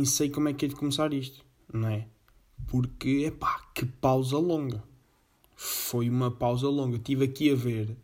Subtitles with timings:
[0.00, 2.08] nem sei como é que é de começar isto, não é?
[2.66, 4.82] Porque, epá, que pausa longa.
[5.54, 6.96] Foi uma pausa longa.
[6.96, 7.94] Estive aqui a ver.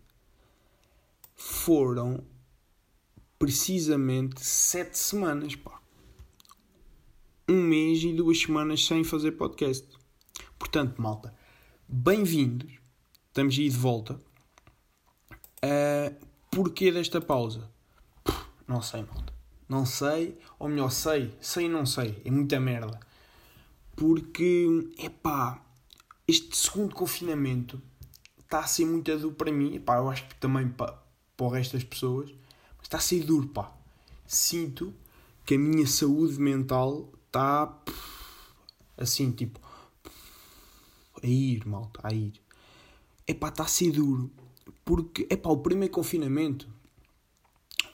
[1.35, 2.23] Foram
[3.39, 5.81] precisamente sete semanas, pá.
[7.49, 9.89] Um mês e duas semanas sem fazer podcast.
[10.59, 11.35] Portanto, malta,
[11.89, 12.75] bem-vindos.
[13.29, 14.21] Estamos aí de volta.
[15.65, 16.15] Uh,
[16.51, 17.71] porquê desta pausa?
[18.23, 19.36] Puxa, não sei, malta.
[19.69, 22.21] Não sei, ou melhor, sei, sei e não sei.
[22.25, 23.01] É muita merda.
[23.97, 25.65] Porque, epá,
[26.29, 27.83] este segundo confinamento
[28.39, 29.75] está a ser muito duro para mim.
[29.75, 30.93] Epá, eu acho que também para,
[31.37, 32.31] para o resto das pessoas.
[32.77, 33.73] Mas está a ser duro, pá.
[34.27, 34.95] Sinto
[35.45, 37.83] que a minha saúde mental está
[38.97, 39.61] assim, tipo,
[41.23, 42.41] a ir, malta, a ir.
[43.27, 44.31] Epá, está a ser duro.
[44.85, 46.69] Porque, epá, o primeiro confinamento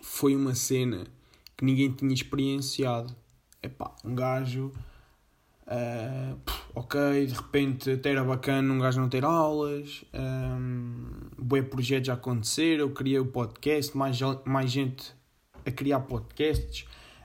[0.03, 1.07] foi uma cena
[1.63, 3.15] que ninguém tinha experienciado.
[3.63, 4.73] Epá, um gajo.
[5.65, 6.37] Uh,
[6.75, 12.15] ok, de repente até era bacana um gajo não ter aulas, um, bom projetos a
[12.15, 15.15] acontecer, eu criei o podcast, mais, mais gente
[15.65, 16.85] a criar podcasts,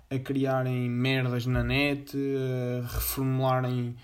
[0.10, 3.96] a criarem merdas na net, a reformularem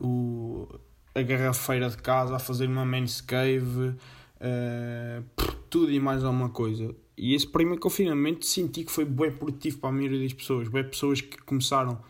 [0.00, 0.68] o,
[1.14, 5.24] a garrafeira de casa, a fazer uma men's cave, uh,
[5.68, 6.94] tudo e mais alguma coisa.
[7.22, 10.68] E esse primeiro confinamento senti que foi bem produtivo para a maioria das pessoas.
[10.68, 12.02] Bem pessoas que começaram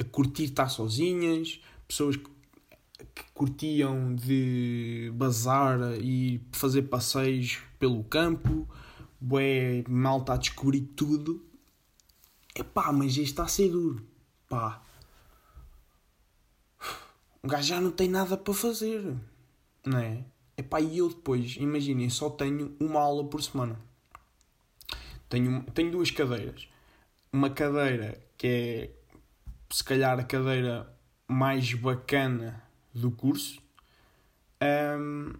[0.00, 2.32] a curtir estar sozinhas, pessoas que,
[3.34, 8.66] curtiam de bazar e fazer passeios pelo campo,
[9.20, 11.44] bué malta a descobrir tudo.
[12.54, 14.02] Epá, mas isto está a ser duro.
[14.48, 14.82] Pá.
[17.44, 19.14] Um gajo já não tem nada para fazer.
[19.84, 20.24] Não é?
[20.56, 23.91] Epá, e eu depois, imaginem, só tenho uma aula por semana.
[25.32, 26.68] Tenho, tenho duas cadeiras.
[27.32, 28.90] Uma cadeira que é,
[29.70, 30.86] se calhar, a cadeira
[31.26, 32.62] mais bacana
[32.92, 33.58] do curso.
[34.62, 35.32] Um,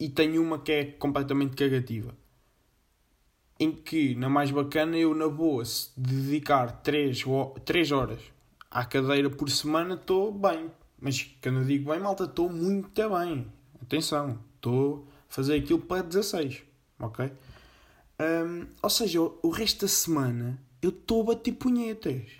[0.00, 2.16] e tenho uma que é completamente cagativa.
[3.60, 7.22] Em que, na mais bacana, eu, na boa, se dedicar 3,
[7.66, 8.22] 3 horas
[8.70, 10.70] à cadeira por semana, estou bem.
[10.98, 13.46] Mas quando eu digo bem, malta, estou muito bem.
[13.82, 16.62] Atenção, estou a fazer aquilo para 16.
[16.98, 17.30] Ok?
[18.18, 22.30] Um, ou seja, o resto da semana eu estou a bater punhetas.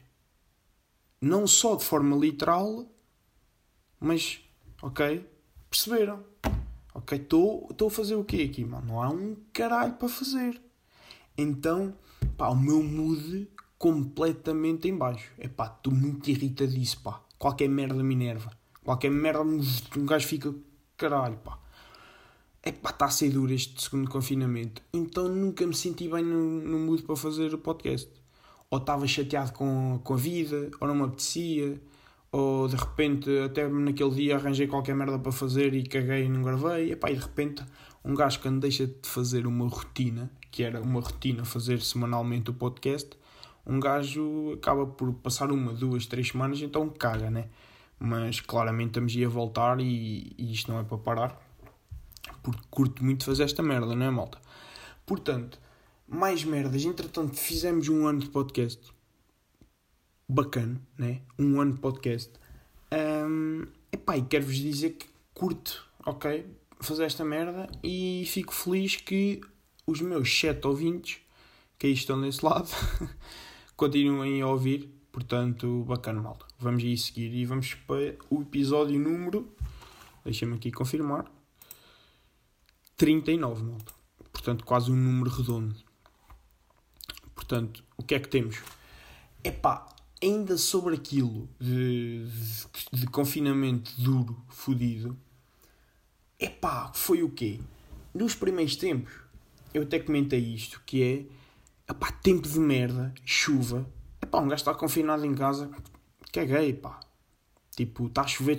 [1.20, 2.86] Não só de forma literal,
[4.00, 4.40] mas,
[4.82, 5.28] ok?
[5.68, 6.24] Perceberam?
[6.94, 8.86] Ok, estou a fazer o quê aqui, mano?
[8.86, 10.60] Não há um caralho para fazer.
[11.36, 11.94] Então,
[12.36, 13.48] pá, o meu mood
[13.78, 15.30] completamente em baixo.
[15.38, 17.20] É pá, estou muito irritadíssimo, pá.
[17.38, 18.50] Qualquer merda me enerva.
[18.82, 20.54] Qualquer merda, um gajo fica,
[20.96, 21.65] caralho, pá
[22.66, 24.82] é pá, está a ser duro este segundo confinamento.
[24.92, 28.10] Então nunca me senti bem no, no mood para fazer o podcast.
[28.68, 31.80] Ou estava chateado com, com a vida, ou não me apetecia,
[32.32, 36.42] ou de repente, até naquele dia arranjei qualquer merda para fazer e caguei e não
[36.42, 36.90] gravei.
[36.90, 37.62] E, pá, e de repente,
[38.04, 42.54] um gajo quando deixa de fazer uma rotina, que era uma rotina fazer semanalmente o
[42.54, 43.10] podcast,
[43.64, 47.44] um gajo acaba por passar uma, duas, três semanas, então caga, né?
[47.96, 51.45] Mas claramente estamos a voltar e, e isto não é para parar
[52.46, 54.40] porque curto muito fazer esta merda, não é, malta?
[55.04, 55.58] Portanto,
[56.06, 56.84] mais merdas.
[56.84, 58.80] Entretanto, fizemos um ano de podcast.
[60.28, 61.22] Bacana, né?
[61.36, 62.30] Um ano de podcast.
[63.28, 66.46] Um, epá, e quero-vos dizer que curto, ok?
[66.78, 69.40] Fazer esta merda e fico feliz que
[69.84, 71.18] os meus 7 ouvintes
[71.76, 72.68] que aí estão desse lado
[73.76, 74.88] continuem a ouvir.
[75.10, 76.46] Portanto, bacana, malta.
[76.60, 79.52] Vamos aí seguir e vamos para o episódio número.
[80.24, 81.35] Deixa-me aqui confirmar.
[82.96, 83.92] 39, malta.
[84.32, 85.76] Portanto, quase um número redondo.
[87.34, 88.62] Portanto, o que é que temos?
[89.44, 89.86] Epá,
[90.22, 95.16] ainda sobre aquilo de, de, de confinamento duro, fodido,
[96.38, 97.60] epá, foi o quê?
[98.14, 99.12] Nos primeiros tempos,
[99.74, 103.86] eu até comentei isto, que é, epá, tempo de merda, chuva,
[104.22, 105.70] epá, um gajo está confinado em casa,
[106.32, 107.00] caguei, pá.
[107.76, 108.58] Tipo, está a chover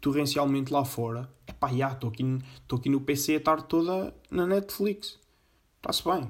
[0.00, 1.32] torrencialmente lá fora.
[1.46, 2.24] Epá, já, estou aqui,
[2.72, 5.16] aqui no PC a tarde toda na Netflix.
[5.76, 6.28] Está-se bem.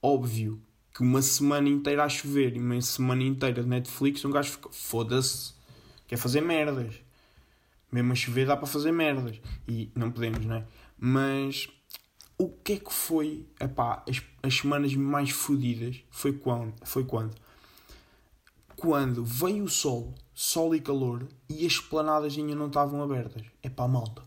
[0.00, 0.62] Óbvio
[0.94, 4.68] que uma semana inteira a chover e uma semana inteira de Netflix, um gajo fica,
[4.70, 5.54] foda-se,
[6.06, 6.94] quer fazer merdas.
[7.90, 9.40] Mesmo a chover dá para fazer merdas.
[9.66, 10.66] E não podemos, não é?
[10.96, 11.68] Mas
[12.38, 16.74] o que é que foi, epá, as, as semanas mais fodidas foi quando?
[16.84, 17.34] Foi quando?
[18.80, 23.42] Quando veio o sol, sol e calor, e as esplanadas ainda não estavam abertas.
[23.62, 24.22] É pá, malta.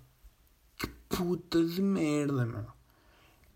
[0.77, 2.67] Que puta de merda, meu.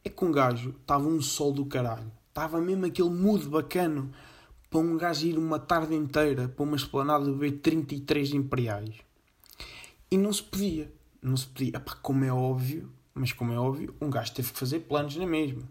[0.03, 2.11] É que um gajo estava um sol do caralho.
[2.29, 4.11] Estava mesmo aquele mudo bacano
[4.71, 8.95] para um gajo ir uma tarde inteira para uma esplanada beber 33 imperiais.
[10.09, 10.91] E não se podia.
[11.21, 11.77] Não se podia.
[11.77, 15.27] Epá, como é óbvio, mas como é óbvio, um gajo teve que fazer planos na
[15.27, 15.61] mesma.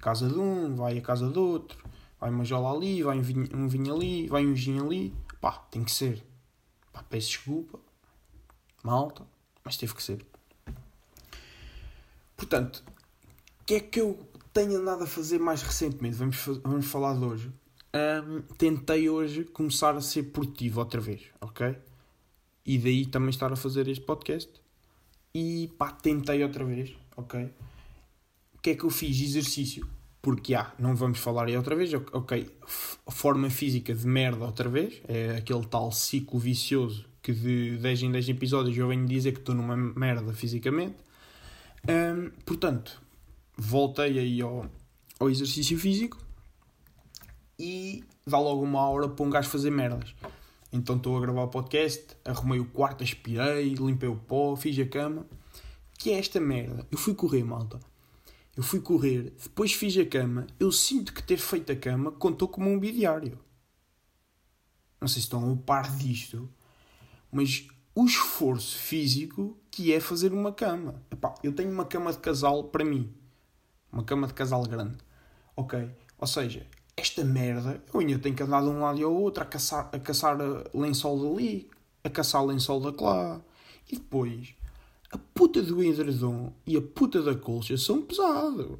[0.00, 1.78] Casa de um, vai a casa do outro,
[2.22, 5.12] vai uma jola ali, vai um vinho, um vinho ali, vai um gin ali.
[5.40, 6.24] Pá, tem que ser.
[6.92, 7.80] Pá, peço desculpa,
[8.80, 9.26] malta,
[9.64, 10.24] mas teve que ser.
[12.36, 12.84] Portanto,
[13.60, 16.14] o que é que eu tenho andado a fazer mais recentemente?
[16.14, 17.52] Vamos, vamos falar de hoje.
[17.92, 21.76] Um, tentei hoje começar a ser produtivo outra vez, ok?
[22.64, 24.48] E daí também estar a fazer este podcast.
[25.34, 27.52] E pá, tentei outra vez, ok?
[28.54, 29.20] O que é que eu fiz?
[29.20, 29.84] Exercício.
[30.22, 32.48] Porque, ah, não vamos falar aí outra vez, ok?
[33.08, 35.02] Forma física de merda outra vez.
[35.08, 39.38] É aquele tal ciclo vicioso que de 10 em 10 episódios eu venho dizer que
[39.38, 40.96] estou numa merda fisicamente.
[41.88, 43.00] Um, portanto,
[43.56, 44.66] voltei aí ao,
[45.18, 46.18] ao exercício físico
[47.58, 50.14] e dá logo uma hora para um gajo fazer merdas.
[50.72, 54.86] Então estou a gravar o podcast, arrumei o quarto, aspirei, limpei o pó, fiz a
[54.86, 55.26] cama.
[55.98, 56.86] Que é esta merda?
[56.90, 57.78] Eu fui correr, malta.
[58.56, 60.46] Eu fui correr, depois fiz a cama.
[60.60, 63.38] Eu sinto que ter feito a cama contou como um bidiário.
[65.00, 66.48] Não sei se estão a par disto,
[67.30, 71.02] mas o esforço físico que é fazer uma cama.
[71.10, 73.12] Epá, eu tenho uma cama de casal para mim.
[73.90, 74.98] Uma cama de casal grande.
[75.56, 75.90] Ok?
[76.18, 76.66] Ou seja,
[76.96, 79.88] esta merda, eu ainda tenho que andar de um lado e ao outro a caçar,
[79.92, 80.36] a caçar
[80.74, 81.70] lençol dali,
[82.04, 83.40] a caçar lençol da lá.
[83.90, 84.54] E depois,
[85.12, 88.78] a puta do edredom e a puta da colcha são pesados.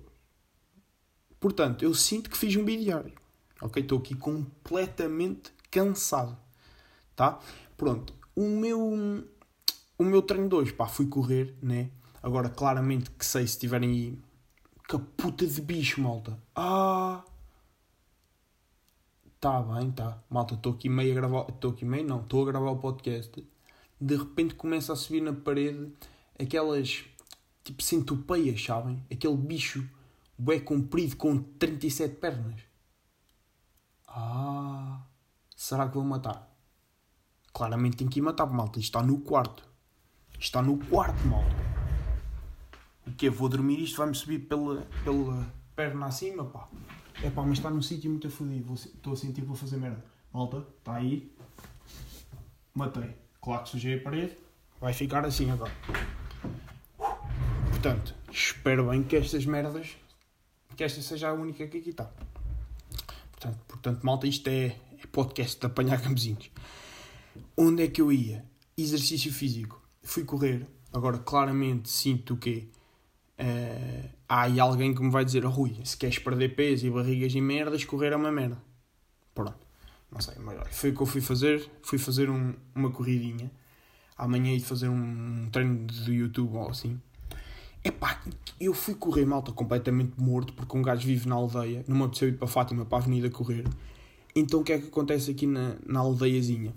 [1.38, 3.12] Portanto, eu sinto que fiz um bidiário.
[3.60, 3.82] Ok?
[3.82, 6.36] Estou aqui completamente cansado.
[7.14, 7.38] Tá?
[7.76, 8.80] Pronto o meu,
[9.98, 11.90] o meu treino de hoje, pá, fui correr, né?
[12.22, 14.18] Agora, claramente que sei se tiverem aí.
[14.88, 16.38] Que puta de bicho, malta.
[16.54, 17.24] Ah!
[19.40, 20.22] Tá bem, tá.
[20.30, 21.46] Malta, estou aqui meio a gravar.
[21.48, 22.20] Estou aqui meio, não.
[22.20, 23.44] Estou a gravar o podcast.
[24.00, 25.92] De repente começa a subir na parede
[26.38, 27.04] aquelas.
[27.64, 29.04] Tipo centopeias, sabem?
[29.10, 29.88] Aquele bicho
[30.36, 32.60] bué comprido com 37 pernas.
[34.08, 35.02] Ah!
[35.56, 36.50] Será que vou matar?
[37.52, 38.80] Claramente tem que ir matar, malta.
[38.80, 39.62] Isto está no quarto.
[40.38, 41.54] Está no quarto, malta.
[43.06, 46.68] O que Vou dormir isto vai-me subir pela, pela perna acima, pá.
[47.22, 48.74] É pá, mas está num sítio muito fodido.
[48.74, 50.04] Estou a sentir que vou fazer merda.
[50.32, 51.32] Malta, está aí.
[52.74, 53.14] Matei.
[53.40, 54.36] Claro que sujei a parede.
[54.80, 55.72] Vai ficar assim agora.
[57.82, 59.96] Portanto, espero bem que estas merdas.
[60.76, 62.08] Que esta seja a única que aqui está.
[63.32, 66.48] Portanto, portanto malta, isto é, é podcast de apanhar camezinhos.
[67.56, 68.44] Onde é que eu ia?
[68.78, 69.82] Exercício físico.
[70.00, 70.64] Fui correr.
[70.92, 72.70] Agora, claramente, sinto que
[73.40, 77.34] uh, há aí alguém que me vai dizer: Rui, se queres perder peso e barrigas
[77.34, 78.62] e merdas, correr é uma merda.
[79.34, 79.58] Pronto.
[80.08, 81.68] Não sei, mas foi o que eu fui fazer.
[81.82, 83.50] Fui fazer um, uma corridinha.
[84.16, 87.00] Amanhã ia fazer um treino do YouTube ou assim.
[87.84, 88.22] Epá,
[88.60, 91.84] eu fui correr malta completamente morto porque um gajo vive na aldeia.
[91.88, 93.64] Não me apeteceu ir para Fátima, para a avenida correr.
[94.34, 96.72] Então o que é que acontece aqui na, na aldeiazinha?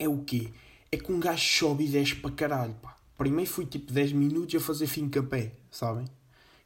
[0.00, 0.48] é o quê?
[0.90, 2.96] É que um gajo sobe e desce para caralho, pá.
[3.18, 6.06] Primeiro fui tipo 10 minutos a fazer fim a pé, sabem?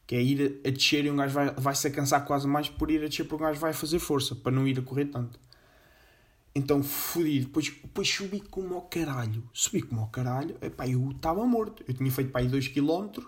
[0.07, 2.89] Que é ir a, descer e um gajo vai, vai se cansar quase mais por
[2.89, 5.37] ir a descer porque um gajo vai fazer força, para não ir a correr tanto.
[6.57, 9.43] Então fodi, depois, depois subi como ao caralho.
[9.51, 11.83] Subi como ao caralho, epá, eu estava morto.
[11.85, 13.21] Eu tinha feito para aí 2 km,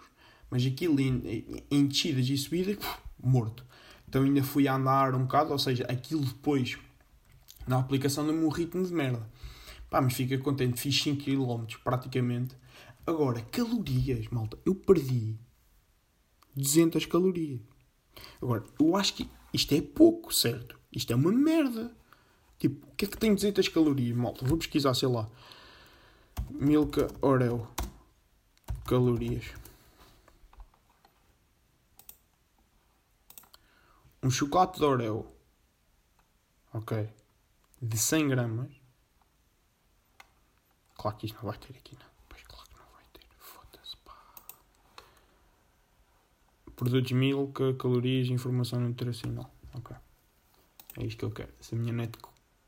[0.50, 2.78] mas aquilo em, em descidas e subidas,
[3.22, 3.66] morto.
[4.08, 6.78] Então ainda fui a andar um bocado, ou seja, aquilo depois,
[7.68, 9.30] na aplicação, deu-me um ritmo de merda.
[9.90, 12.56] Pá, mas fica contente, fiz 5 km praticamente.
[13.06, 15.38] Agora, calorias, malta, eu perdi
[16.56, 17.60] 200 calorias.
[18.42, 20.80] Agora, eu acho que isto é pouco, certo?
[20.92, 21.96] Isto é uma merda.
[22.58, 24.46] Tipo, o que é que tem 200 calorias, malta?
[24.46, 25.30] Vou pesquisar, sei lá.
[26.50, 27.68] Milka Oreo.
[28.86, 29.46] Calorias.
[34.24, 35.28] Um chocolate de Oreo.
[36.74, 37.10] Ok.
[37.82, 38.88] De 100 gramas
[40.98, 42.08] Claro que isto não vai ter aqui, não.
[42.28, 43.22] Pois claro que não vai ter.
[43.38, 44.18] Foda-se, pá.
[46.76, 49.50] Produtos milk, calorias, informação nutricional.
[49.76, 49.96] Ok.
[50.98, 51.54] É isto que eu quero.
[51.62, 52.18] Se a minha net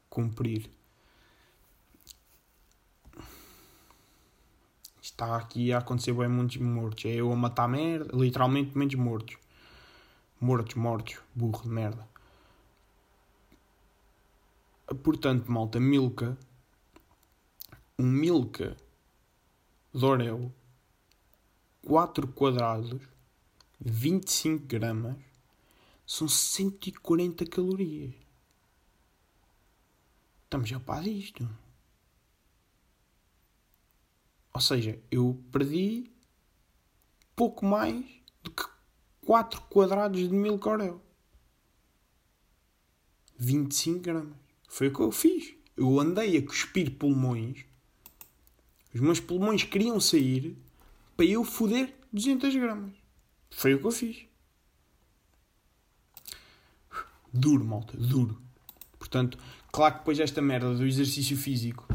[0.10, 0.70] cumprir.
[5.02, 7.06] Está aqui a acontecer bem muitos mortos.
[7.06, 8.16] É eu a matar merda.
[8.16, 9.38] Literalmente muitos mortos.
[10.40, 11.18] Mortos, mortos.
[11.36, 12.08] Burro de merda.
[15.04, 16.38] Portanto, malta, Milka
[18.00, 18.78] um Milka
[19.94, 20.54] Dorel
[21.86, 23.02] 4 quadrados
[23.78, 25.18] 25 gramas
[26.06, 28.14] são 140 calorias
[30.50, 31.48] estamos a par disto.
[34.52, 36.12] Ou seja, eu perdi
[37.36, 38.04] pouco mais
[38.42, 38.64] do que
[39.22, 41.00] 4 quadrados de mil corel.
[43.38, 44.38] 25 gramas.
[44.68, 45.54] Foi o que eu fiz.
[45.78, 47.64] Eu andei a cuspir pulmões.
[48.92, 50.58] Os meus pulmões queriam sair
[51.16, 52.96] para eu foder 200 gramas.
[53.52, 54.26] Foi o que eu fiz.
[57.32, 58.42] Duro, malta, duro.
[58.98, 59.38] Portanto,
[59.72, 61.88] claro que depois esta merda do exercício físico,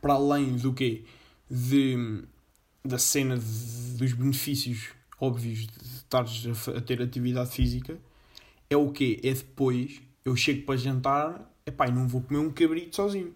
[0.00, 1.04] para além do quê?
[1.50, 2.24] De,
[2.84, 4.90] da cena de, dos benefícios
[5.22, 7.96] óbvios de estares a, a, ter atividade física,
[8.68, 9.20] é o quê?
[9.22, 13.32] É depois, eu chego para jantar, epá, e não vou comer um cabrito sozinho.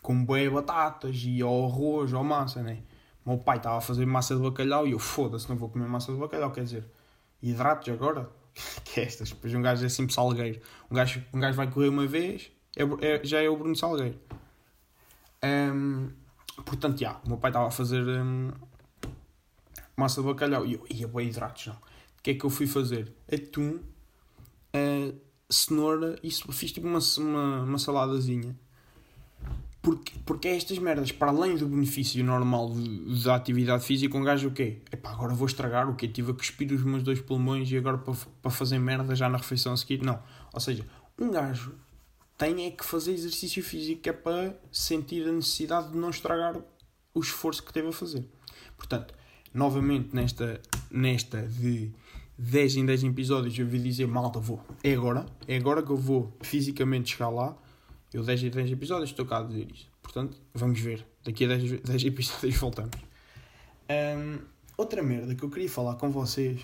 [0.00, 2.78] Com bué batatas e ou arroz ou massa, né?
[3.26, 6.10] Meu pai estava a fazer massa de bacalhau e eu foda-se, não vou comer massa
[6.10, 6.86] de bacalhau, quer dizer,
[7.42, 8.30] hidratos agora?
[8.84, 9.30] que é estas?
[9.30, 10.60] Depois um gajo é sempre salgueiro.
[10.90, 14.18] Um gajo, um gajo vai correr uma vez, é, é, já é o Bruno Salgueiro.
[15.42, 16.10] Um,
[16.64, 18.50] portanto, já, o meu pai estava a fazer um,
[19.96, 21.74] massa de bacalhau e eu ia hidratos, não.
[21.74, 23.12] O que é que eu fui fazer?
[23.32, 23.78] Atum,
[24.74, 28.56] uh, cenoura, isso, fiz tipo uma, uma, uma saladazinha
[29.82, 32.70] porque, porque é estas merdas, para além do benefício normal
[33.24, 34.82] da atividade física, um gajo o quê?
[34.92, 36.06] Epá, agora vou estragar o quê?
[36.06, 39.38] Tive a cuspir os meus dois pulmões e agora para, para fazer merda já na
[39.38, 40.02] refeição a seguir?
[40.02, 40.22] Não.
[40.52, 40.86] Ou seja,
[41.18, 41.74] um gajo
[42.36, 46.56] tem é que fazer exercício físico é para sentir a necessidade de não estragar
[47.14, 48.26] o esforço que teve a fazer.
[48.76, 49.14] Portanto,
[49.52, 50.60] novamente nesta,
[50.90, 51.90] nesta de
[52.38, 54.62] 10 em 10 episódios eu vi dizer, malta, vou.
[54.82, 55.24] É agora.
[55.48, 57.56] É agora que eu vou fisicamente chegar lá
[58.12, 59.90] eu 10 e 10 episódios estou cá a dizer isto.
[60.02, 61.06] Portanto, vamos ver.
[61.24, 62.96] Daqui a 10, 10 episódios voltamos.
[63.88, 64.38] Um,
[64.76, 66.60] outra merda que eu queria falar com vocês,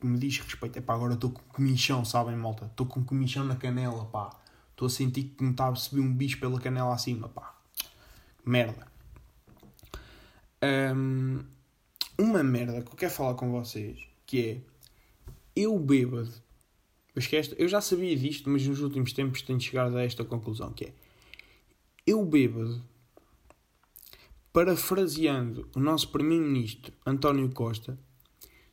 [0.00, 2.66] que me diz respeito, é pá, agora estou com comichão, sabem, malta?
[2.66, 4.30] Estou com comichão na canela, pá.
[4.70, 7.54] Estou a sentir que me está a subir um bicho pela canela acima, pá.
[8.44, 8.86] Merda.
[10.62, 11.44] Um,
[12.18, 16.32] uma merda que eu quero falar com vocês, que é, eu bêbado,
[17.26, 20.86] eu, eu já sabia disto, mas nos últimos tempos tenho chegado a esta conclusão, que
[20.86, 20.92] é
[22.06, 22.82] eu bêbado,
[24.52, 27.98] parafraseando o nosso primeiro-ministro António Costa,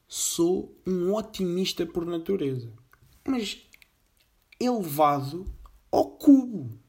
[0.08, 2.72] sou um otimista por natureza.
[3.28, 3.66] Mas
[4.60, 5.46] elevado
[5.92, 6.80] ao cubo.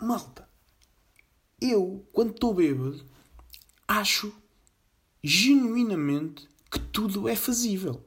[0.00, 0.48] Malta,
[1.60, 3.04] eu, quando estou bêbado,
[3.86, 4.34] acho
[5.22, 8.04] genuinamente que tudo é fazível.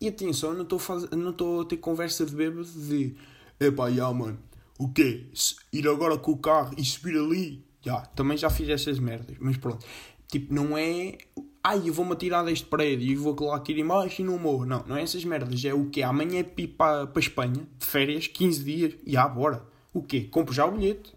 [0.00, 1.04] E atenção, eu não estou faz...
[1.04, 3.14] a ter conversa de bêbado de
[3.60, 4.38] epá, já mano,
[4.78, 5.26] o quê?
[5.70, 7.62] Ir agora com o carro e subir ali?
[7.82, 9.84] Já, também já fiz essas merdas, mas pronto.
[10.26, 11.18] Tipo, não é.
[11.62, 14.64] Ai, eu vou-me atirar deste prédio e vou lá aqui embaixo e não morro.
[14.64, 15.62] Não, não é essas merdas.
[15.64, 16.02] É o quê?
[16.02, 19.62] Amanhã é ir para, Espanha, de férias, 15 dias, e ah, bora.
[19.92, 20.22] O quê?
[20.30, 21.14] Compro já o bilhete.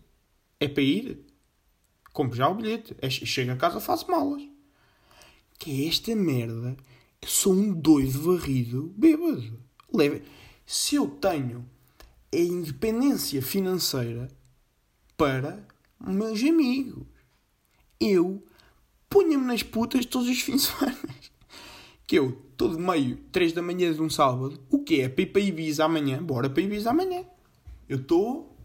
[0.60, 1.26] É para ir?
[2.12, 2.96] Compro já o bilhete.
[3.02, 4.42] É, chego a casa, faço malas.
[5.58, 6.76] Que é esta merda
[7.28, 9.60] sou um doido varrido bêbado.
[9.94, 10.24] Leve.
[10.66, 11.70] Se eu tenho
[12.34, 14.28] a independência financeira
[15.18, 15.66] para
[16.00, 17.06] meus amigos,
[18.00, 18.44] eu
[19.10, 20.98] punha-me nas putas todos os fins de semana.
[22.06, 25.08] Que eu, todo meio, 3 da manhã de um sábado, o que é?
[25.08, 26.22] Para Ibiza amanhã?
[26.22, 27.26] Bora para Ibiza amanhã.
[27.88, 28.58] Eu estou.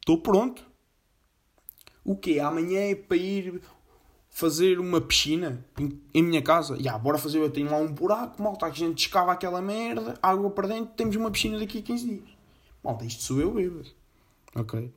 [0.00, 0.68] Estou pronto.
[2.04, 3.60] O que Amanhã é para ir
[4.38, 6.74] fazer uma piscina em, em minha casa.
[6.74, 10.16] Ya, yeah, bora fazer, eu tenho lá um buraco, malta, a gente escava aquela merda,
[10.22, 12.28] água para dentro, temos uma piscina daqui a 15 dias.
[12.84, 13.88] Malta, isto sou eu bêbado.
[14.54, 14.94] Ok?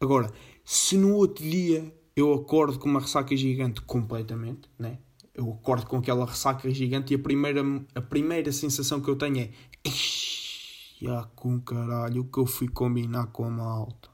[0.00, 0.32] Agora,
[0.64, 4.98] se no outro dia eu acordo com uma ressaca gigante completamente, né?
[5.32, 7.62] Eu acordo com aquela ressaca gigante e a primeira,
[7.94, 9.50] a primeira sensação que eu tenho é
[11.00, 14.13] já com caralho o que eu fui combinar com a malta.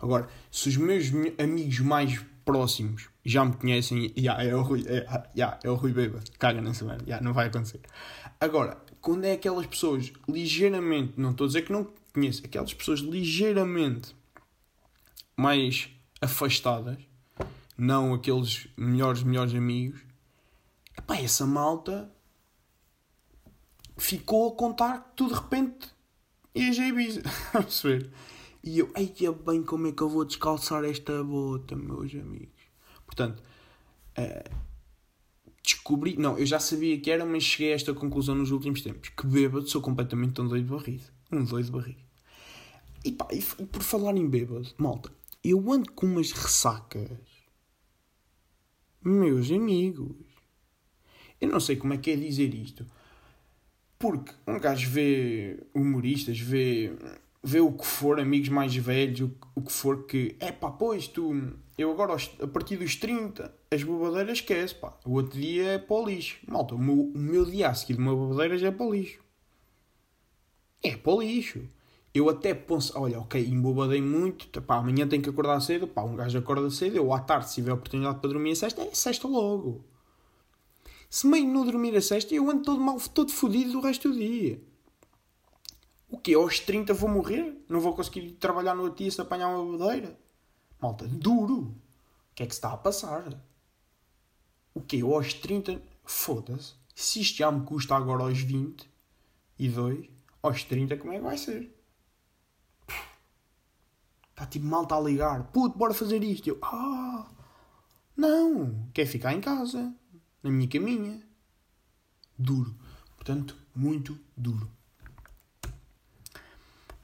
[0.00, 1.06] Agora, se os meus
[1.38, 5.04] amigos mais próximos já me conhecem, yeah, é o Rui, é,
[5.36, 7.80] yeah, é o Rui Beba, caga nessa merda, yeah, não vai acontecer.
[8.40, 13.00] Agora, quando é aquelas pessoas ligeiramente, não estou a dizer que não conheço, aquelas pessoas
[13.00, 14.14] ligeiramente
[15.36, 15.88] mais
[16.20, 16.98] afastadas,
[17.76, 20.00] não aqueles melhores, melhores amigos,
[20.96, 22.10] epá, essa malta
[23.96, 25.88] ficou a contar que tu de repente
[26.54, 27.22] ias a Ibiza,
[27.54, 28.10] a perceber?
[28.66, 32.64] E eu, é bem, como é que eu vou descalçar esta bota, meus amigos?
[33.06, 33.40] Portanto,
[34.18, 34.56] uh,
[35.62, 36.16] descobri.
[36.16, 39.24] Não, eu já sabia que era, mas cheguei a esta conclusão nos últimos tempos: que
[39.24, 41.04] bêbado sou completamente um doido barrido.
[41.30, 42.02] Um doido barrido.
[43.04, 45.12] E pá, e, e por falar em bêbado, malta,
[45.44, 47.08] eu ando com umas ressacas.
[49.00, 50.16] Meus amigos.
[51.40, 52.84] Eu não sei como é que é dizer isto.
[53.96, 56.92] Porque um gajo vê humoristas, vê,
[57.46, 60.36] vê o que for, amigos mais velhos, o, o que for que.
[60.40, 61.54] É pá, pois tu.
[61.78, 64.98] Eu agora, a partir dos 30, as bobadeiras esquece, pá.
[65.04, 66.38] O outro dia é para o lixo.
[66.48, 68.92] Malta, o meu, o meu dia a seguir de uma bobadeira já é para o
[68.92, 69.20] lixo.
[70.82, 71.62] É para o lixo.
[72.12, 76.16] Eu até penso, olha, ok, embobadei muito, pá, amanhã tenho que acordar cedo, pá, um
[76.16, 79.28] gajo acorda cedo, eu à tarde, se tiver oportunidade para dormir a sexta, é sexta
[79.28, 79.84] logo.
[81.10, 84.16] Se meio não dormir a sexta, eu ando todo mal, todo fodido do resto do
[84.16, 84.58] dia.
[86.08, 86.34] O quê?
[86.34, 87.64] Aos 30 vou morrer?
[87.68, 90.18] Não vou conseguir trabalhar no dia se apanhar uma bodeira?
[90.80, 91.62] Malta, duro.
[91.62, 93.40] O que é que se está a passar?
[94.74, 95.00] O quê?
[95.02, 95.80] Aos 30...
[96.08, 96.74] Foda-se.
[96.94, 98.88] Se isto já me custa agora aos 20
[99.58, 100.08] e 2,
[100.40, 101.74] aos 30 como é que vai ser?
[104.30, 105.50] Está tipo malta a ligar.
[105.50, 106.48] Puto, bora fazer isto.
[106.48, 107.26] Eu, ah,
[108.16, 109.92] não, quer ficar em casa,
[110.42, 111.20] na minha caminha.
[112.38, 112.74] Duro.
[113.16, 114.70] Portanto, muito duro.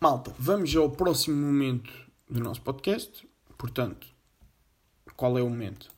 [0.03, 1.95] Malta, vamos ao próximo momento
[2.29, 3.25] do nosso podcast.
[3.57, 4.05] Portanto,
[5.15, 5.93] qual é o momento?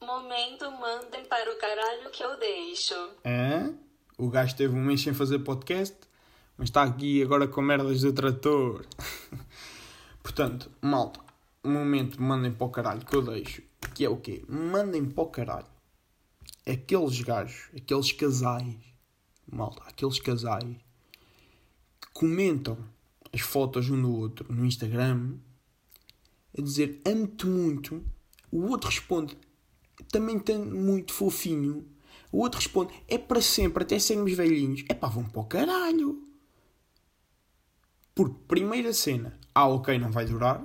[0.00, 2.94] Momento mandem para o caralho que eu deixo.
[3.22, 3.74] Hã?
[4.16, 5.94] O gajo teve um mês sem fazer podcast,
[6.56, 8.86] mas está aqui agora com merdas do trator.
[10.24, 11.20] Portanto, malta,
[11.62, 13.62] um momento mandem para o caralho que eu deixo,
[13.94, 14.42] que é o quê?
[14.48, 15.66] Mandem para o caralho
[16.66, 18.78] aqueles gajos, aqueles casais,
[19.46, 20.74] malta, aqueles casais
[22.00, 22.78] que comentam
[23.32, 25.34] as fotos um do outro no Instagram
[26.56, 28.04] a dizer amo-te muito,
[28.50, 29.36] o outro responde
[30.10, 31.86] também tem muito fofinho,
[32.30, 36.22] o outro responde é para sempre, até sermos velhinhos, é pá, vão para o caralho.
[38.14, 40.62] Porque, primeira cena, ah, ok, não vai durar,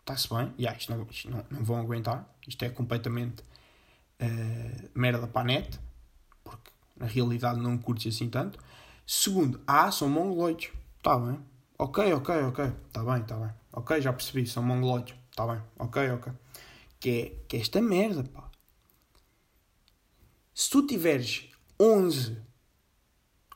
[0.00, 3.42] está-se bem, e ah, isto, não, isto não, não vão aguentar, isto é completamente
[4.20, 5.78] uh, merda para a net,
[6.42, 8.58] porque na realidade não curtes assim tanto.
[9.06, 11.38] Segundo, ah, são mongoloides, está bem,
[11.78, 16.10] ok, ok, ok, está bem, está bem, ok, já percebi, são mongoloides, está bem, ok,
[16.10, 16.32] ok.
[16.98, 18.50] Que é, que é esta merda, pá.
[20.54, 22.38] Se tu tiveres 11,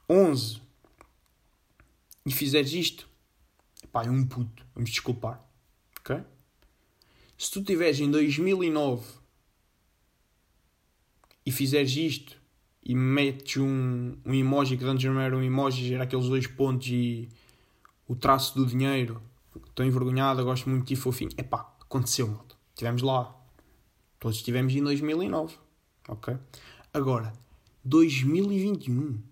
[0.09, 0.61] 11
[2.27, 3.09] e fizeres isto,
[3.91, 5.43] pá, é um puto, vamos desculpar,
[6.01, 6.23] ok?
[7.39, 9.03] Se tu tiveres em 2009
[11.47, 12.39] e fizeres isto
[12.85, 16.89] e metes um, um emoji que antes não era um emoji, era aqueles dois pontos
[16.89, 17.29] e
[18.11, 19.23] o traço do dinheiro,
[19.69, 23.35] estou envergonhado, gosto muito de ti fofinho, é pá, aconteceu, malta, estivemos lá,
[24.19, 25.57] todos estivemos em 2009,
[26.09, 26.37] ok?
[26.93, 27.33] Agora,
[27.85, 29.31] 2021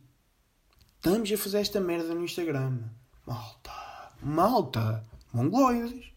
[0.99, 2.83] Estamos a fazer esta merda no Instagram.
[3.25, 3.73] Malta.
[4.21, 5.07] Malta.
[5.33, 6.13] Mongoloides.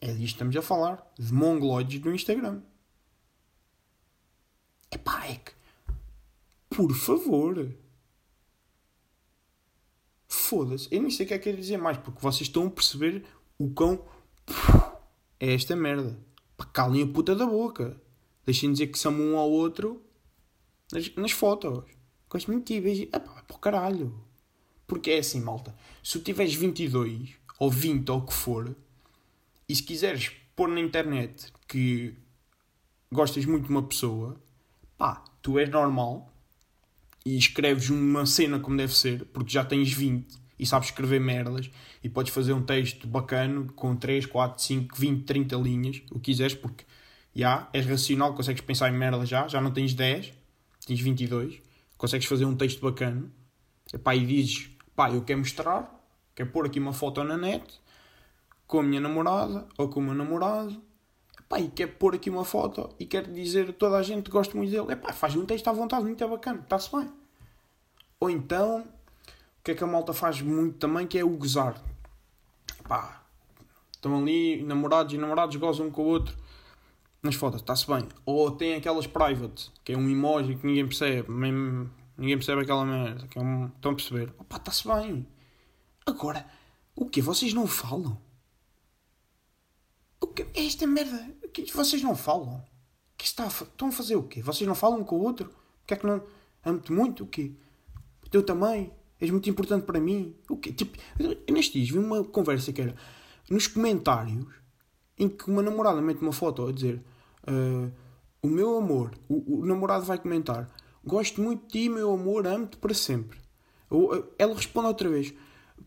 [0.00, 1.12] É disto que estamos a falar.
[1.18, 2.62] De mongoloides no Instagram.
[4.90, 5.52] Epá, é que...
[6.70, 7.70] Por favor.
[10.34, 10.88] Foda-se.
[10.90, 11.96] Eu nem sei o que é que quero dizer mais.
[11.96, 13.24] Porque vocês estão a perceber
[13.58, 14.04] o quão...
[15.40, 16.18] É esta merda.
[16.72, 18.00] Calem a puta da boca.
[18.44, 20.02] Deixem de dizer que são um ao outro
[20.92, 21.84] nas, nas fotos.
[22.30, 23.02] Beijo.
[23.04, 24.20] Epá, vai para o caralho.
[24.86, 25.74] Porque é assim, malta.
[26.02, 28.76] Se tu tiveres 22 ou 20 ou o que for,
[29.68, 32.14] e se quiseres pôr na internet que
[33.10, 34.36] gostas muito de uma pessoa,
[34.98, 36.33] pá, tu és normal
[37.24, 40.26] e escreves uma cena como deve ser, porque já tens 20
[40.58, 41.70] e sabes escrever merdas
[42.02, 46.32] e podes fazer um texto bacano com 3, 4, 5, 20, 30 linhas, o que
[46.32, 46.84] quiseres, porque
[47.34, 50.32] já és racional, consegues pensar em merda já, já não tens 10,
[50.86, 51.64] tens 22
[51.96, 53.30] consegues fazer um texto bacana
[53.92, 55.90] epá, e dizes, pá, eu quero mostrar,
[56.34, 57.80] quero pôr aqui uma foto na net
[58.66, 60.82] com a minha namorada ou com o meu namorado
[61.44, 64.56] epá, e quero pôr aqui uma foto e quero dizer toda a gente que gosto
[64.56, 67.10] muito dele, epá, faz um texto à vontade, muito bacana, está-se bem.
[68.20, 71.80] Ou então, o que é que a malta faz muito também, que é o gozar.
[72.80, 73.22] Epá,
[73.92, 76.36] estão ali, namorados e namorados gozam um com o outro
[77.22, 78.06] nas fotos, está-se bem.
[78.26, 82.84] Ou tem aquelas private, que é um emoji que ninguém percebe, mesmo, ninguém percebe aquela
[82.84, 84.32] merda, que é um, estão a perceber.
[84.38, 85.26] Opa, está-se bem.
[86.06, 86.46] Agora,
[86.94, 88.20] o que Vocês não falam?
[90.34, 91.28] Que é esta merda?
[91.44, 92.62] O que vocês não falam?
[93.16, 94.42] Que está a, estão a fazer o quê?
[94.42, 95.46] Vocês não falam um com o outro?
[95.46, 96.22] O que é que não.
[96.64, 97.24] Amo-te muito?
[97.24, 97.52] O quê?
[98.32, 98.92] Eu também.
[99.20, 100.34] És muito importante para mim.
[100.48, 100.72] O quê?
[100.72, 100.98] Tipo,
[101.50, 102.94] neste dias vi uma conversa que era
[103.48, 104.46] nos comentários
[105.16, 107.00] em que uma namorada mete uma foto a dizer
[107.46, 107.92] Uh,
[108.42, 110.68] o meu amor, o, o, namorado vai comentar:
[111.04, 113.38] Gosto muito de ti, meu amor, amo-te para sempre.
[113.90, 115.34] Uh, ela responde outra vez: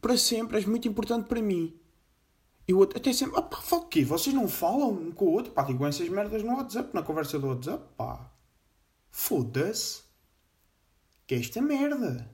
[0.01, 1.73] Para sempre, és muito importante para mim.
[2.67, 4.03] E o outro até sempre: Pá, o quê?
[4.03, 5.51] Vocês não falam um com o outro?
[5.53, 8.29] Pá, digam essas merdas no WhatsApp, na conversa do WhatsApp, pá.
[9.09, 10.03] Foda-se.
[11.25, 12.29] Que é esta merda.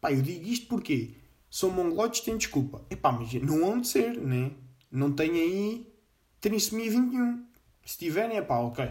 [0.00, 1.16] Pá, eu digo isto porque
[1.50, 2.84] são mongoloides, têm desculpa.
[2.90, 4.52] Epá, mas não hão de ser, né?
[4.90, 5.94] Não têm aí
[6.40, 7.46] trissomia 21.
[7.84, 8.90] Se tiverem, é pá, ok.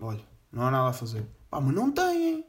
[0.00, 1.26] Olha, não há nada a fazer.
[1.48, 2.44] Pá, mas não têm.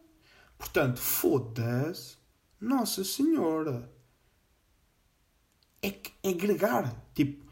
[0.57, 2.17] Portanto, foda-se.
[2.59, 3.94] Nossa Senhora.
[5.85, 5.93] É,
[6.23, 6.95] é agregar.
[7.13, 7.45] Tipo,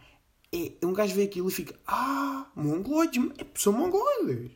[0.51, 4.51] é, um gajo vê aquilo e fica, ah, mongoloides, é, são mongoloides.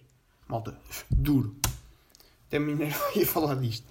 [0.48, 0.80] Malta,
[1.12, 1.56] duro.
[2.48, 3.86] Até me enervei a falar disto.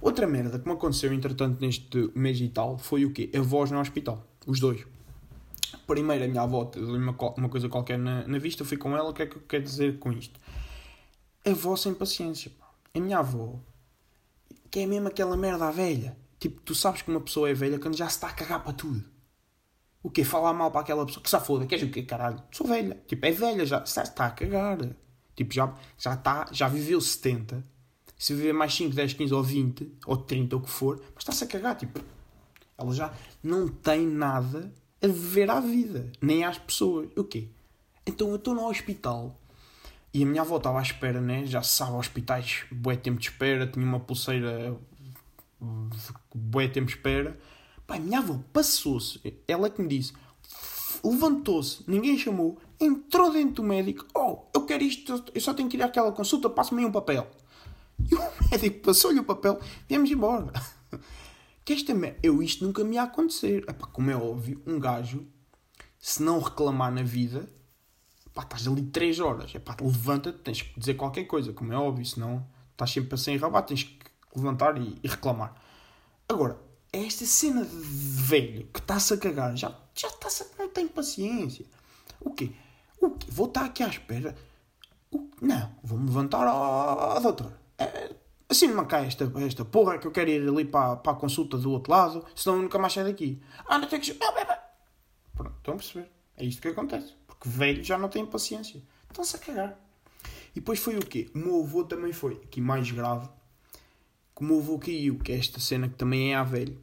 [0.00, 3.30] Outra merda que me aconteceu, entretanto, neste mês e tal, foi o quê?
[3.36, 4.24] Avós no hospital.
[4.46, 4.86] Os dois.
[5.86, 9.10] Primeiro, a minha avó uma, uma coisa qualquer na, na vista, eu fui com ela,
[9.10, 10.38] o que é que eu quero dizer com isto?
[11.44, 12.70] Avó sem paciência, pá.
[12.94, 13.58] A minha avó,
[14.70, 16.16] que é mesmo aquela merda à velha.
[16.38, 18.72] Tipo, tu sabes que uma pessoa é velha quando já se está a cagar para
[18.72, 19.04] tudo.
[20.02, 20.24] O quê?
[20.24, 22.42] Falar mal para aquela pessoa que se foda, queres o quê, caralho?
[22.52, 23.02] Sou velha.
[23.06, 24.78] Tipo, é velha, já já está a cagar.
[25.34, 27.64] Tipo, já, já, está, já viveu 70.
[28.16, 31.22] Se viver mais 5, 10, 15 ou 20, ou 30, ou o que for, mas
[31.22, 31.76] está-se a cagar.
[31.76, 32.00] Tipo,
[32.76, 34.72] ela já não tem nada
[35.02, 37.08] a viver à vida, nem às pessoas.
[37.16, 37.48] O quê?
[38.06, 39.38] Então eu estou no hospital
[40.12, 41.44] e a minha avó estava à espera, né?
[41.44, 44.76] Já se sabe, hospitais, bué tempo de espera, tinha uma pulseira,
[46.34, 47.38] bué tempo espera.
[47.86, 50.12] A minha avó passou-se, ela que me disse,
[51.02, 55.76] levantou-se, ninguém chamou, entrou dentro do médico, oh, eu quero isto, eu só tenho que
[55.76, 57.26] ir àquela consulta, passa-me um papel.
[57.98, 58.18] E o
[58.52, 60.52] médico passou-lhe o papel, viemos embora.
[61.64, 63.62] Que esta merda, eu isto nunca me ia acontecer.
[63.68, 65.26] Epá, como é óbvio, um gajo,
[65.98, 67.46] se não reclamar na vida,
[68.32, 69.52] pá, estás ali 3 horas.
[69.78, 73.66] Levanta-te, tens que dizer qualquer coisa, como é óbvio, senão estás sempre a sem rabar,
[73.66, 73.97] tens que
[74.34, 75.54] levantar e, e reclamar.
[76.28, 76.58] Agora,
[76.92, 81.64] esta cena de velho que está-se a cagar, já, já está-se a, não tem paciência.
[82.20, 82.52] O quê?
[83.00, 83.26] O quê?
[83.30, 84.34] Vou estar aqui à espera.
[85.10, 87.52] O- não, vou-me levantar, ó doutor.
[87.78, 88.14] É,
[88.48, 91.56] assim não cá esta, esta porra que eu quero ir ali para, para a consulta
[91.56, 93.40] do outro lado, senão nunca mais saio daqui.
[93.66, 94.14] Ah, não tenho que.
[94.14, 96.10] Pronto, estão a perceber?
[96.36, 97.14] É isto que acontece.
[97.26, 98.82] Porque velho já não tem paciência.
[99.08, 99.78] Estão-se a cagar.
[100.52, 101.30] E depois foi o quê?
[101.34, 103.28] O meu avô também foi, aqui mais grave,
[104.38, 106.76] que o avô caiu, que é esta cena que também é à velha.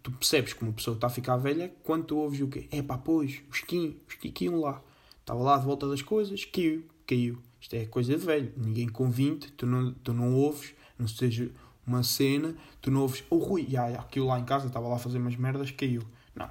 [0.00, 2.68] Tu percebes que uma pessoa está a ficar velha quando tu ouves o quê?
[2.70, 4.80] É pá, pois, o esquinho, o esquinho caiu lá.
[5.18, 7.38] Estava lá de volta das coisas, caiu, caiu.
[7.60, 8.52] Isto é coisa de velho.
[8.56, 11.50] Ninguém com 20, tu não, tu não ouves, não seja
[11.84, 14.94] uma cena, tu não ouves, oh Rui, já, já, aquilo lá em casa, estava lá
[14.94, 16.02] a fazer umas merdas, caiu.
[16.32, 16.50] Não.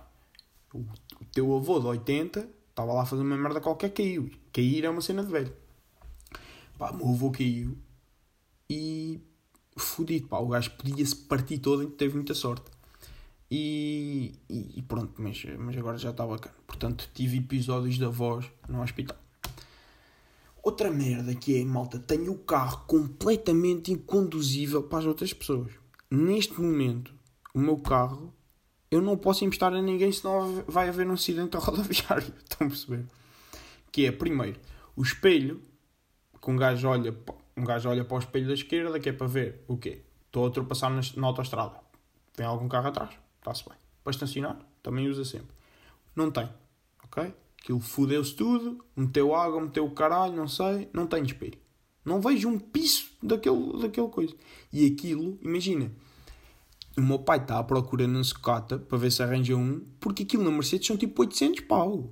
[0.73, 4.29] O, o teu avô de 80 estava lá a fazer uma merda qualquer, caiu.
[4.51, 5.53] Cair é uma cena de velho.
[6.77, 7.77] Pá, o meu avô caiu
[8.69, 9.21] e
[9.75, 12.65] fodido, pá, o gajo podia-se partir todo e teve muita sorte.
[13.49, 16.55] E, e, e pronto, mas, mas agora já está bacana.
[16.65, 19.17] Portanto, tive episódios da voz no hospital.
[20.63, 25.71] Outra merda que é, malta, tenho o carro completamente inconduzível para as outras pessoas.
[26.09, 27.13] Neste momento,
[27.53, 28.33] o meu carro,
[28.89, 32.33] eu não posso emprestar a ninguém senão vai haver um acidente rodoviário.
[32.37, 33.05] Estão a perceber?
[33.91, 34.59] Que é, primeiro,
[34.95, 35.61] o espelho,
[36.41, 37.15] que um gajo olha,
[37.55, 40.03] um gajo olha para o espelho da esquerda, que é para ver o quê?
[40.25, 41.79] Estou a ultrapassar na, na autostrada.
[42.35, 43.11] Tem algum carro atrás?
[43.39, 43.77] Está-se bem.
[44.03, 45.55] Para estacionar, também usa sempre.
[46.15, 46.49] Não tem.
[47.03, 47.33] Ok?
[47.61, 51.57] Aquilo fudeu-se tudo, meteu água, meteu o caralho, não sei, não tem espelho.
[52.03, 54.35] Não vejo um piso daquele, daquele coisa.
[54.71, 55.91] E aquilo, imagina,
[56.97, 60.43] o meu pai está à procura na sucata para ver se arranja um, porque aquilo
[60.43, 62.11] na Mercedes são tipo 800 pau.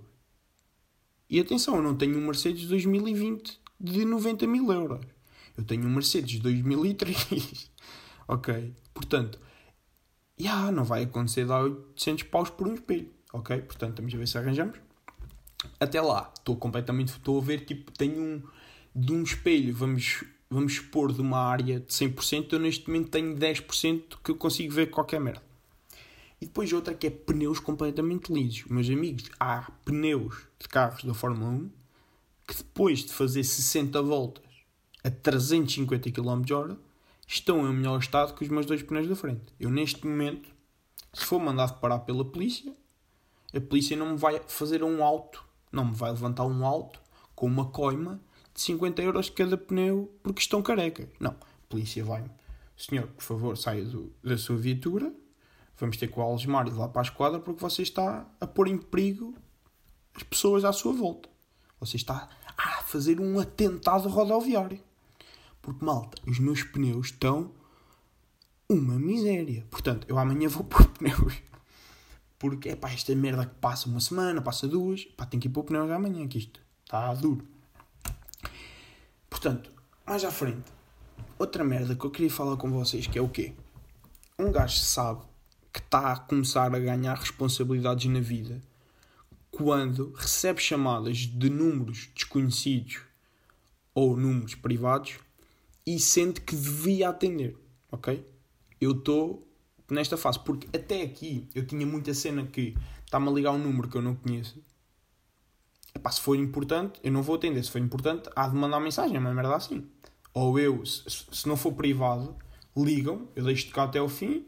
[1.29, 5.01] E atenção, eu não tenho um Mercedes 2020 de 90 mil euros.
[5.57, 7.71] Eu tenho um Mercedes 2003.
[8.27, 8.73] ok?
[8.93, 9.39] Portanto,
[10.37, 13.09] já não vai acontecer dar 800 paus por um espelho.
[13.33, 13.57] Ok?
[13.61, 14.79] Portanto, estamos a ver se arranjamos.
[15.79, 17.09] Até lá, estou completamente.
[17.09, 18.43] Estou a ver, tipo, tenho um.
[18.93, 22.51] De um espelho, vamos, vamos expor de uma área de 100%.
[22.51, 25.41] Eu neste momento tenho 10% que eu consigo ver qualquer merda.
[26.41, 28.65] E depois outra que é pneus completamente lisos.
[28.65, 31.69] Meus amigos, há pneus de carros da Fórmula 1
[32.47, 34.43] que depois de fazer 60 voltas
[35.03, 36.77] a 350 km h
[37.27, 39.41] estão em melhor estado que os meus dois pneus da frente.
[39.59, 40.49] Eu neste momento,
[41.13, 42.73] se for mandado parar pela polícia,
[43.55, 46.99] a polícia não me vai fazer um auto, não me vai levantar um auto
[47.35, 48.19] com uma coima
[48.53, 51.07] de 50 euros cada pneu porque estão carecas.
[51.19, 52.29] Não, a polícia vai-me.
[52.77, 55.13] Senhor, por favor, saia do- da sua viatura.
[55.77, 58.67] Vamos ter que o algemar e lá para a esquadra porque você está a pôr
[58.67, 59.33] em perigo
[60.13, 61.29] as pessoas à sua volta.
[61.79, 64.79] Você está a fazer um atentado rodoviário.
[65.61, 67.51] Porque, malta, os meus pneus estão
[68.67, 69.65] uma miséria.
[69.69, 71.41] Portanto, eu amanhã vou pôr pneus.
[72.39, 75.51] Porque, é pá, esta merda que passa uma semana, passa duas, pá, tenho que ir
[75.51, 77.45] pôr pneus amanhã, que isto está duro.
[79.29, 79.71] Portanto,
[80.05, 80.71] mais à frente,
[81.37, 83.53] outra merda que eu queria falar com vocês, que é o quê?
[84.41, 85.21] um gajo sabe
[85.71, 88.59] que está a começar a ganhar responsabilidades na vida
[89.51, 93.01] quando recebe chamadas de números desconhecidos
[93.93, 95.19] ou números privados
[95.95, 97.57] e sente que devia atender,
[97.91, 98.25] ok?
[98.79, 99.45] Eu estou
[99.89, 103.89] nesta fase, porque até aqui eu tinha muita cena que está-me a ligar um número
[103.89, 104.63] que eu não conheço.
[105.93, 107.61] Epá, se for importante, eu não vou atender.
[107.61, 109.85] Se for importante, há de mandar mensagem, é uma merda assim.
[110.33, 112.37] Ou eu, se, não for privado,
[112.75, 114.45] ligam, eu deixo de cá até ao fim,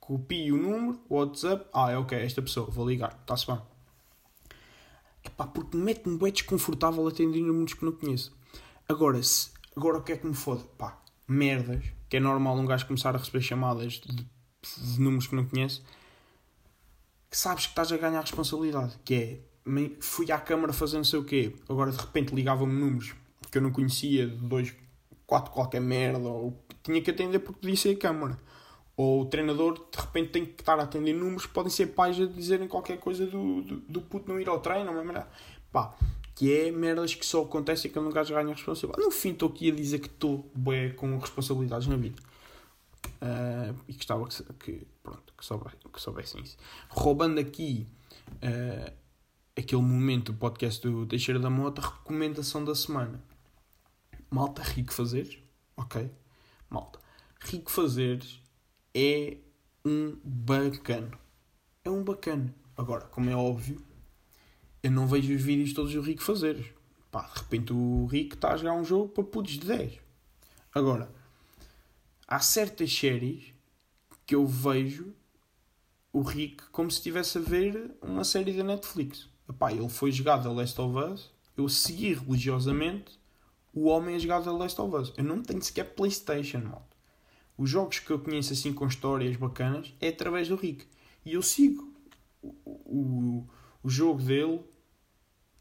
[0.00, 3.60] copio o número, o WhatsApp, ah, é ok, esta pessoa, vou ligar, está-se bem.
[5.22, 8.34] Epá, porque mete-me bem desconfortável atender números que não conheço.
[8.88, 10.64] Agora, se, agora o que é que me fode?
[10.76, 15.36] Pá, merdas, que é normal um gajo começar a receber chamadas de, de números que
[15.36, 15.80] não conhece,
[17.30, 19.38] que sabes que estás a ganhar responsabilidade, que é,
[20.00, 23.14] fui à câmara fazer não sei o quê, agora de repente ligavam-me números
[23.50, 24.74] que eu não conhecia, de dois,
[25.26, 28.38] quatro qualquer merda, ou tinha que atender porque podia ser a câmara.
[28.96, 32.20] Ou o treinador de repente tem que estar a atender números que podem ser pais
[32.20, 35.28] a dizerem qualquer coisa do, do, do puto não ir ao treino, uma merda.
[35.70, 35.94] Pá,
[36.38, 39.04] que é merdas que só acontecem quando um gajo ganha responsabilidade.
[39.04, 42.22] No fim, estou aqui a dizer que estou bem com responsabilidades na vida.
[43.20, 46.56] Uh, e gostava que, que, pronto, que, soube, que soubessem isso.
[46.90, 47.88] Roubando aqui
[48.34, 48.92] uh,
[49.56, 53.20] aquele momento do podcast do Teixeira da Mota, recomendação da semana.
[54.30, 55.38] Malta, rico fazeres,
[55.76, 56.08] ok?
[56.70, 57.00] Malta,
[57.40, 58.40] rico fazeres
[58.94, 59.38] é
[59.84, 61.18] um bacano.
[61.84, 62.54] É um bacano.
[62.76, 63.82] Agora, como é óbvio,
[64.88, 66.74] eu não vejo os vídeos todos do Rico fazer.
[67.10, 69.98] Pá, de repente o Rico está a jogar um jogo para putos de 10.
[70.74, 71.10] Agora,
[72.26, 73.52] há certas séries
[74.24, 75.12] que eu vejo
[76.10, 79.28] o Rick como se estivesse a ver uma série da Netflix.
[79.46, 83.18] Epá, ele foi jogado a Last of Us, eu segui religiosamente
[83.74, 85.12] o homem a jogar a Last of Us.
[85.18, 86.62] Eu não tenho sequer Playstation.
[87.58, 90.86] Os jogos que eu conheço assim com histórias bacanas é através do Rick.
[91.26, 91.92] E eu sigo
[92.40, 93.48] o, o,
[93.82, 94.64] o jogo dele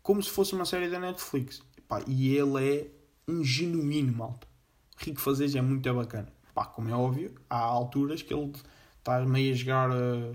[0.08, 1.62] como se fosse uma série da Netflix.
[1.78, 2.88] Epá, e ele é
[3.28, 4.48] um genuíno, malta.
[4.96, 6.32] Rico Fazeres é muito bacana.
[6.56, 8.54] Pá, como é óbvio, há alturas que ele
[9.00, 10.34] está meio a jogar uh,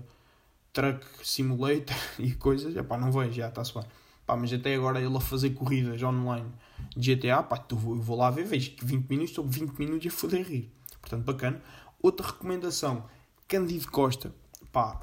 [0.71, 2.75] Truck Simulator e coisas.
[2.75, 3.83] Epá, não vejo, já está-se bem.
[4.27, 6.51] Pá, mas até agora ele a fazer corridas online
[6.95, 9.71] de GTA, pá, eu vou, eu vou lá ver, vejo que 20 minutos, estou 20
[9.79, 10.71] minutos a foder rir.
[11.01, 11.59] Portanto, bacana.
[11.99, 13.05] Outra recomendação,
[13.47, 14.35] Cândido Costa.
[14.73, 14.99] Pá,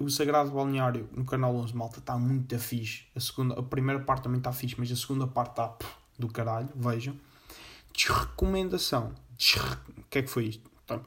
[0.00, 3.04] o Sagrado Balneário no canal 11 Malta está muito fixe.
[3.14, 5.76] A, segunda, a primeira parte também está fixe, mas a segunda parte está
[6.18, 6.70] do caralho.
[6.74, 7.14] Vejam.
[7.92, 9.12] Desrecomendação.
[9.98, 10.70] O que é que foi isto?
[10.82, 11.04] Então,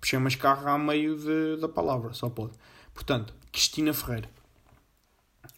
[0.00, 2.54] puxei umas carro a meio de, da palavra, só pode.
[2.92, 4.28] Portanto, Cristina Ferreira.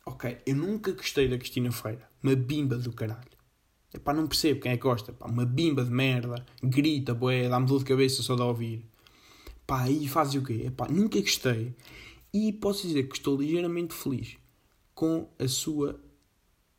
[0.04, 2.06] Ok, eu nunca gostei da Cristina Ferreira.
[2.22, 3.24] Uma bimba do caralho.
[3.94, 5.14] Epá, não percebo quem é que gosta.
[5.14, 8.84] Pá, uma bimba de merda, grita, boé, dá-me dor de cabeça só de ouvir.
[9.66, 10.64] Pá, e faz o quê?
[10.66, 11.74] Epá, nunca gostei.
[12.32, 14.36] E posso dizer que estou ligeiramente feliz
[14.94, 16.00] com a sua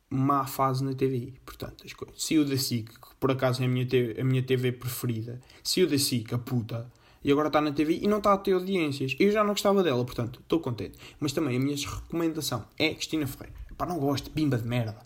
[0.08, 1.34] má fase na TV.
[1.44, 2.22] Portanto, as coisas.
[2.22, 5.40] Se o da SIC, que por acaso é a minha, TV, a minha TV preferida,
[5.62, 6.90] se o da SIC, a puta,
[7.24, 9.16] e agora está na TV e não está a ter audiências.
[9.18, 10.96] Eu já não gostava dela, portanto, estou contente.
[11.18, 13.52] Mas também a minha recomendação é Cristina Ferreira.
[13.76, 14.96] Pá, não gosto, bimba de merda.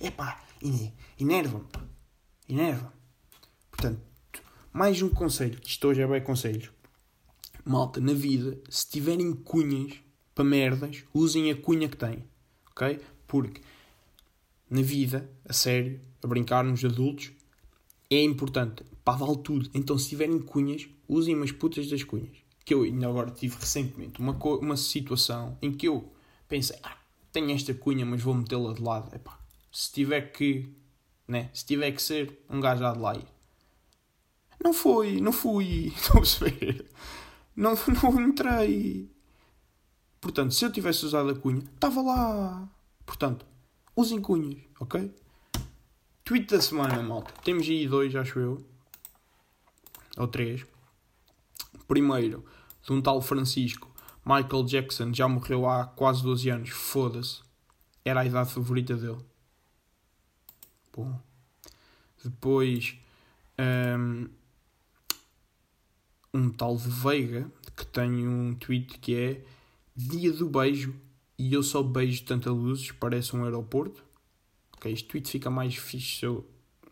[0.00, 0.40] É pá,
[1.20, 1.66] enerva-me.
[2.48, 2.92] Enerva-me.
[3.70, 4.00] Portanto,
[4.72, 6.70] mais um conselho, que isto hoje é bem conselhos.
[7.68, 9.92] Malta, na vida, se tiverem cunhas
[10.34, 12.24] para merdas, usem a cunha que têm.
[12.70, 12.98] Ok?
[13.26, 13.60] Porque
[14.70, 17.30] na vida, a sério, a brincar nos adultos,
[18.10, 18.84] é importante.
[19.04, 19.68] Pá, vale tudo.
[19.74, 22.38] Então, se tiverem cunhas, usem umas putas das cunhas.
[22.64, 26.10] Que eu ainda agora tive recentemente uma, uma situação em que eu
[26.48, 26.96] pensei, ah,
[27.30, 29.14] tenho esta cunha, mas vou metê-la de lado.
[29.14, 29.38] Epá,
[29.70, 30.74] se tiver que,
[31.26, 31.50] né?
[31.52, 33.28] Se tiver que ser, um gajo há de lá ir.
[34.64, 36.86] Não foi, não fui, estou a perceber.
[37.58, 39.10] Não, não entrei.
[40.20, 42.68] Portanto, se eu tivesse usado a cunha, estava lá.
[43.04, 43.44] Portanto,
[43.96, 45.12] usem cunhas, ok?
[46.24, 47.34] Tweet da semana, malta.
[47.42, 48.64] Temos aí dois, acho eu.
[50.16, 50.64] Ou três.
[51.88, 52.44] Primeiro,
[52.84, 53.92] de um tal Francisco.
[54.24, 56.70] Michael Jackson já morreu há quase 12 anos.
[56.70, 57.42] Foda-se.
[58.04, 59.24] Era a idade favorita dele.
[60.92, 61.20] Bom.
[62.22, 62.96] Depois,
[63.58, 64.28] um,
[66.32, 69.44] um tal de Veiga, que tem um tweet que é
[69.98, 70.94] Dia do beijo
[71.36, 74.04] e eu só beijo tanta luzes, parece um aeroporto.
[74.76, 76.48] Ok, este tweet fica mais fixe se, eu,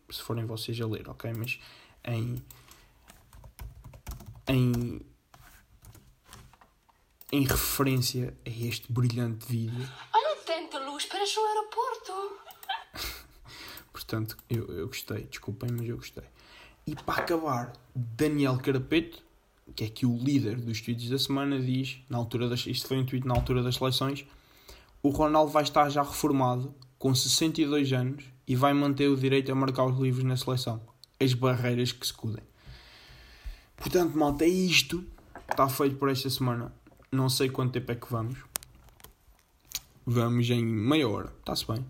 [0.09, 1.31] se forem vocês a ler, ok?
[1.37, 1.57] Mas
[2.03, 2.43] em.
[4.45, 5.01] Em.
[7.31, 9.89] Em referência a este brilhante vídeo.
[10.13, 12.37] Olha tanta luz, parece um aeroporto.
[13.93, 16.25] Portanto, eu, eu gostei, desculpem, mas eu gostei.
[16.85, 19.23] E para acabar, Daniel Carapeto,
[19.73, 22.97] que é que o líder dos tweets da semana diz, na altura das, isto foi
[22.97, 24.25] um tweet na altura das seleções,
[25.03, 29.55] o Ronaldo vai estar já reformado, com 62 anos, e vai manter o direito a
[29.55, 30.81] marcar os livros na seleção.
[31.19, 32.43] As barreiras que se cudem.
[33.75, 35.03] Portanto, malta, é isto.
[35.49, 36.73] Está feito por esta semana.
[37.11, 38.37] Não sei quanto tempo é que vamos.
[40.05, 41.33] Vamos em meia hora.
[41.39, 41.85] Está-se bem.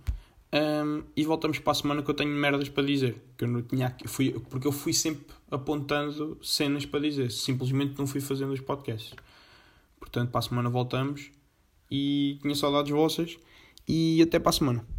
[0.54, 3.22] Um, e voltamos para a semana que eu tenho merdas para dizer.
[3.38, 7.32] Que eu não tinha fui, porque eu fui sempre apontando cenas para dizer.
[7.32, 9.14] Simplesmente não fui fazendo os podcasts.
[10.00, 11.32] Portanto, para a semana voltamos.
[11.90, 13.38] E tinha saudades vossas.
[13.88, 14.97] E até para a semana.